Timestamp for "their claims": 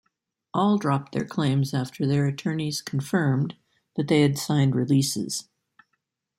1.11-1.75